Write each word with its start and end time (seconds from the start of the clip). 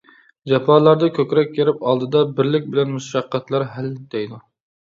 جاپالاردا 0.51 1.09
كۆكرەك 1.17 1.51
كىرىپ 1.57 1.85
ئالدىدا، 1.91 2.23
بىرلىك 2.39 2.65
بىلەن 2.73 2.93
مۇشەققەتلەر 2.97 3.67
ھەل 3.75 3.93
دەيدۇ. 4.17 4.43